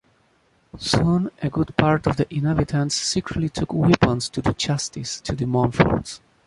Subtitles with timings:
[0.79, 5.45] Soon a good part of the inhabitants secretly took weapons to do justice to the
[5.45, 6.21] Montforts.